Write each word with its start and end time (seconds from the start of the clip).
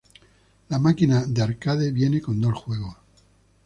La 0.71 0.79
máquina 0.79 1.27
de 1.27 1.43
arcade 1.43 1.91
viene 1.91 2.21
con 2.23 2.41
dos 2.41 2.55
juegos. 2.55 2.95